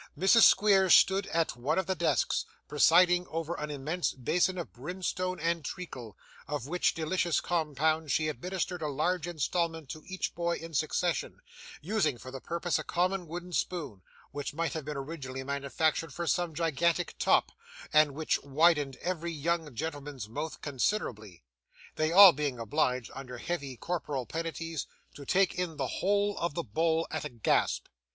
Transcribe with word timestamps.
Mrs. 0.17 0.41
Squeers 0.45 0.95
stood 0.95 1.27
at 1.27 1.55
one 1.55 1.77
of 1.77 1.85
the 1.85 1.93
desks, 1.93 2.43
presiding 2.67 3.27
over 3.27 3.53
an 3.59 3.69
immense 3.69 4.13
basin 4.13 4.57
of 4.57 4.73
brimstone 4.73 5.39
and 5.39 5.63
treacle, 5.63 6.17
of 6.47 6.65
which 6.65 6.95
delicious 6.95 7.39
compound 7.39 8.09
she 8.11 8.27
administered 8.27 8.81
a 8.81 8.87
large 8.87 9.27
instalment 9.27 9.89
to 9.89 10.01
each 10.07 10.33
boy 10.33 10.55
in 10.55 10.73
succession: 10.73 11.39
using 11.83 12.17
for 12.17 12.31
the 12.31 12.41
purpose 12.41 12.79
a 12.79 12.83
common 12.83 13.27
wooden 13.27 13.53
spoon, 13.53 14.01
which 14.31 14.55
might 14.55 14.73
have 14.73 14.85
been 14.85 14.97
originally 14.97 15.43
manufactured 15.43 16.11
for 16.11 16.25
some 16.25 16.55
gigantic 16.55 17.15
top, 17.19 17.51
and 17.93 18.15
which 18.15 18.41
widened 18.41 18.95
every 19.03 19.31
young 19.31 19.71
gentleman's 19.75 20.27
mouth 20.27 20.61
considerably: 20.61 21.43
they 21.93 22.07
being 22.31 22.57
all 22.57 22.63
obliged, 22.63 23.11
under 23.13 23.37
heavy 23.37 23.77
corporal 23.77 24.25
penalties, 24.25 24.87
to 25.13 25.27
take 25.27 25.53
in 25.53 25.77
the 25.77 25.85
whole 26.01 26.35
of 26.39 26.55
the 26.55 26.63
bowl 26.63 27.05
at 27.11 27.23
a 27.23 27.29
gasp. 27.29 27.85